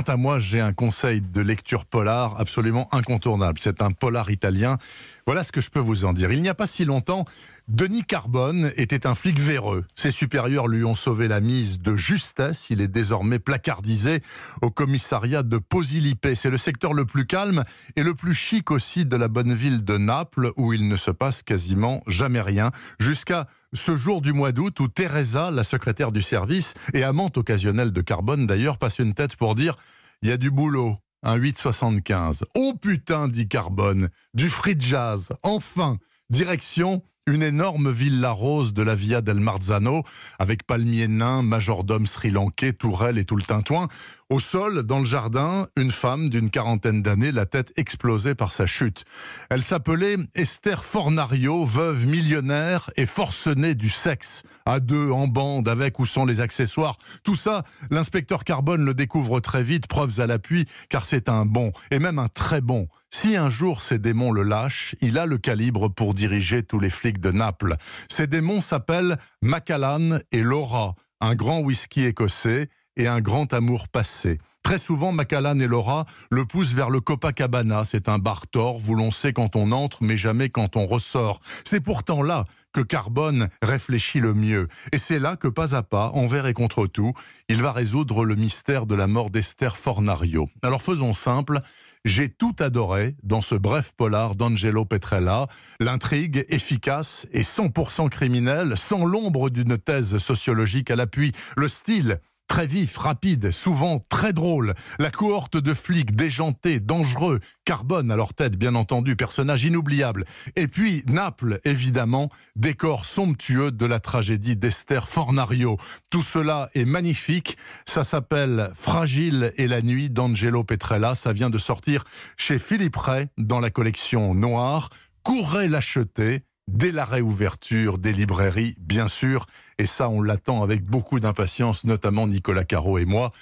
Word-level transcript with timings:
Quant 0.00 0.14
à 0.14 0.16
moi, 0.16 0.38
j'ai 0.38 0.60
un 0.60 0.72
conseil 0.72 1.20
de 1.20 1.42
lecture 1.42 1.84
polar 1.84 2.40
absolument 2.40 2.88
incontournable. 2.90 3.58
C'est 3.60 3.82
un 3.82 3.92
polar 3.92 4.30
italien. 4.30 4.78
Voilà 5.26 5.44
ce 5.44 5.52
que 5.52 5.60
je 5.60 5.68
peux 5.68 5.78
vous 5.78 6.06
en 6.06 6.14
dire. 6.14 6.32
Il 6.32 6.40
n'y 6.40 6.48
a 6.48 6.54
pas 6.54 6.66
si 6.66 6.86
longtemps, 6.86 7.26
Denis 7.68 8.04
Carbone 8.04 8.72
était 8.78 9.06
un 9.06 9.14
flic 9.14 9.38
véreux. 9.38 9.84
Ses 9.94 10.10
supérieurs 10.10 10.68
lui 10.68 10.86
ont 10.86 10.94
sauvé 10.94 11.28
la 11.28 11.40
mise 11.40 11.80
de 11.80 11.96
justesse. 11.96 12.70
Il 12.70 12.80
est 12.80 12.88
désormais 12.88 13.38
placardisé 13.38 14.20
au 14.62 14.70
commissariat 14.70 15.42
de 15.42 15.58
Posillipe. 15.58 16.28
C'est 16.34 16.48
le 16.48 16.56
secteur 16.56 16.94
le 16.94 17.04
plus 17.04 17.26
calme 17.26 17.62
et 17.94 18.02
le 18.02 18.14
plus 18.14 18.32
chic 18.32 18.70
aussi 18.70 19.04
de 19.04 19.16
la 19.16 19.28
bonne 19.28 19.52
ville 19.52 19.84
de 19.84 19.98
Naples 19.98 20.50
où 20.56 20.72
il 20.72 20.88
ne 20.88 20.96
se 20.96 21.10
passe 21.10 21.42
quasiment 21.42 22.02
jamais 22.06 22.40
rien. 22.40 22.70
Jusqu'à 22.98 23.48
ce 23.72 23.96
jour 23.96 24.20
du 24.20 24.32
mois 24.32 24.52
d'août 24.52 24.78
où 24.80 24.88
Teresa, 24.88 25.50
la 25.50 25.64
secrétaire 25.64 26.12
du 26.12 26.22
service 26.22 26.74
et 26.92 27.02
amante 27.02 27.38
occasionnelle 27.38 27.92
de 27.92 28.00
Carbone 28.00 28.46
d'ailleurs, 28.46 28.78
passe 28.78 28.98
une 28.98 29.14
tête 29.14 29.36
pour 29.36 29.54
dire 29.54 29.76
il 30.22 30.28
y 30.28 30.32
a 30.32 30.36
du 30.36 30.50
boulot. 30.50 30.96
Un 31.22 31.36
8,75. 31.36 32.44
Oh 32.54 32.72
putain, 32.80 33.28
dit 33.28 33.46
Carbone. 33.46 34.08
Du 34.34 34.48
free 34.48 34.76
jazz. 34.78 35.32
Enfin. 35.42 35.98
Direction 36.30 37.02
une 37.26 37.42
énorme 37.42 37.90
villa 37.90 38.30
rose 38.30 38.72
de 38.72 38.82
la 38.82 38.94
Via 38.94 39.20
del 39.20 39.40
Marzano, 39.40 40.02
avec 40.38 40.66
palmiers 40.66 41.08
nains, 41.08 41.42
majordome 41.42 42.06
sri-lankais, 42.06 42.72
tourelle 42.72 43.18
et 43.18 43.24
tout 43.24 43.36
le 43.36 43.42
tintouin. 43.42 43.88
Au 44.30 44.40
sol, 44.40 44.82
dans 44.82 45.00
le 45.00 45.04
jardin, 45.04 45.68
une 45.76 45.90
femme 45.90 46.28
d'une 46.28 46.50
quarantaine 46.50 47.02
d'années, 47.02 47.32
la 47.32 47.46
tête 47.46 47.72
explosée 47.76 48.34
par 48.34 48.52
sa 48.52 48.66
chute. 48.66 49.04
Elle 49.48 49.62
s'appelait 49.62 50.16
Esther 50.34 50.84
Fornario, 50.84 51.64
veuve 51.64 52.06
millionnaire 52.06 52.90
et 52.96 53.06
forcenée 53.06 53.74
du 53.74 53.90
sexe. 53.90 54.42
À 54.66 54.80
deux, 54.80 55.10
en 55.10 55.28
bande, 55.28 55.68
avec 55.68 55.98
ou 55.98 56.06
sans 56.06 56.24
les 56.24 56.40
accessoires. 56.40 56.96
Tout 57.22 57.34
ça, 57.34 57.64
l'inspecteur 57.90 58.44
Carbone 58.44 58.84
le 58.84 58.94
découvre 58.94 59.40
très 59.40 59.62
vite, 59.62 59.86
preuves 59.86 60.20
à 60.20 60.26
l'appui, 60.26 60.66
car 60.88 61.04
c'est 61.06 61.28
un 61.28 61.44
bon, 61.44 61.72
et 61.90 61.98
même 61.98 62.18
un 62.18 62.28
très 62.28 62.60
bon. 62.60 62.88
Si 63.12 63.36
un 63.36 63.50
jour 63.50 63.82
ces 63.82 63.98
démons 63.98 64.32
le 64.32 64.42
lâchent, 64.42 64.94
il 65.00 65.18
a 65.18 65.26
le 65.26 65.36
calibre 65.36 65.88
pour 65.88 66.14
diriger 66.14 66.62
tous 66.62 66.78
les 66.78 66.90
flics 66.90 67.20
de 67.20 67.32
Naples. 67.32 67.76
Ces 68.08 68.26
démons 68.26 68.62
s'appellent 68.62 69.18
Macallan 69.42 70.20
et 70.30 70.42
Laura, 70.42 70.94
un 71.20 71.34
grand 71.34 71.60
whisky 71.60 72.04
écossais 72.04 72.68
et 72.96 73.08
un 73.08 73.20
grand 73.20 73.52
amour 73.52 73.88
passé. 73.88 74.38
Très 74.62 74.78
souvent, 74.78 75.10
Macallan 75.10 75.58
et 75.58 75.66
Laura 75.66 76.04
le 76.30 76.44
poussent 76.44 76.74
vers 76.74 76.90
le 76.90 77.00
Copacabana. 77.00 77.84
C'est 77.84 78.08
un 78.08 78.18
bar 78.18 78.46
tort 78.46 78.80
où 78.88 78.94
l'on 78.94 79.10
sait 79.10 79.32
quand 79.32 79.56
on 79.56 79.72
entre, 79.72 80.02
mais 80.02 80.16
jamais 80.16 80.50
quand 80.50 80.76
on 80.76 80.86
ressort. 80.86 81.40
C'est 81.64 81.80
pourtant 81.80 82.22
là 82.22 82.44
que 82.72 82.80
Carbone 82.80 83.48
réfléchit 83.62 84.20
le 84.20 84.34
mieux. 84.34 84.68
Et 84.92 84.98
c'est 84.98 85.18
là 85.18 85.36
que, 85.36 85.48
pas 85.48 85.74
à 85.74 85.82
pas, 85.82 86.10
envers 86.14 86.46
et 86.46 86.54
contre 86.54 86.86
tout, 86.86 87.14
il 87.48 87.62
va 87.62 87.72
résoudre 87.72 88.24
le 88.24 88.36
mystère 88.36 88.86
de 88.86 88.94
la 88.94 89.06
mort 89.06 89.30
d'Esther 89.30 89.76
Fornario. 89.76 90.48
Alors 90.62 90.82
faisons 90.82 91.12
simple, 91.12 91.60
j'ai 92.04 92.28
tout 92.28 92.54
adoré 92.60 93.16
dans 93.22 93.42
ce 93.42 93.54
bref 93.54 93.92
polar 93.96 94.34
d'Angelo 94.34 94.84
Petrella. 94.84 95.48
L'intrigue 95.80 96.44
efficace 96.48 97.26
et 97.32 97.42
100% 97.42 98.08
criminelle, 98.08 98.76
sans 98.76 99.04
l'ombre 99.04 99.50
d'une 99.50 99.76
thèse 99.76 100.16
sociologique 100.18 100.90
à 100.90 100.96
l'appui. 100.96 101.32
Le 101.56 101.68
style 101.68 102.20
Très 102.50 102.66
vif, 102.66 102.96
rapide, 102.96 103.52
souvent 103.52 104.04
très 104.08 104.32
drôle. 104.32 104.74
La 104.98 105.12
cohorte 105.12 105.56
de 105.56 105.72
flics 105.72 106.16
déjantés, 106.16 106.80
dangereux, 106.80 107.38
Carbone 107.64 108.10
à 108.10 108.16
leur 108.16 108.34
tête, 108.34 108.56
bien 108.56 108.74
entendu, 108.74 109.14
personnage 109.14 109.64
inoubliable. 109.64 110.24
Et 110.56 110.66
puis 110.66 111.04
Naples, 111.06 111.60
évidemment, 111.62 112.28
décor 112.56 113.04
somptueux 113.04 113.70
de 113.70 113.86
la 113.86 114.00
tragédie 114.00 114.56
d'Esther 114.56 115.08
Fornario. 115.08 115.76
Tout 116.10 116.22
cela 116.22 116.70
est 116.74 116.86
magnifique. 116.86 117.56
Ça 117.86 118.02
s'appelle 118.02 118.72
Fragile 118.74 119.52
et 119.56 119.68
la 119.68 119.80
nuit 119.80 120.10
d'Angelo 120.10 120.64
Petrella. 120.64 121.14
Ça 121.14 121.32
vient 121.32 121.50
de 121.50 121.58
sortir 121.58 122.02
chez 122.36 122.58
Philippe 122.58 122.96
Ray 122.96 123.28
dans 123.38 123.60
la 123.60 123.70
collection 123.70 124.34
Noire. 124.34 124.88
Courez 125.22 125.68
l'acheter 125.68 126.42
dès 126.72 126.92
la 126.92 127.04
réouverture 127.04 127.98
des 127.98 128.12
librairies, 128.12 128.74
bien 128.78 129.08
sûr. 129.08 129.46
Et 129.78 129.86
ça, 129.86 130.08
on 130.08 130.22
l'attend 130.22 130.62
avec 130.62 130.84
beaucoup 130.84 131.20
d'impatience, 131.20 131.84
notamment 131.84 132.26
Nicolas 132.26 132.64
Caro 132.64 132.98
et 132.98 133.04
moi. 133.04 133.32